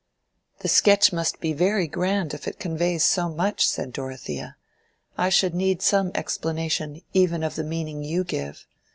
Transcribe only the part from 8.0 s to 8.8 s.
you give.